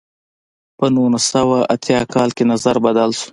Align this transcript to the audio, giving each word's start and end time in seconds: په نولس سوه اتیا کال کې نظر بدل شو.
په 0.77 0.85
نولس 0.95 1.25
سوه 1.33 1.57
اتیا 1.75 1.99
کال 2.13 2.29
کې 2.37 2.43
نظر 2.51 2.75
بدل 2.85 3.09
شو. 3.19 3.29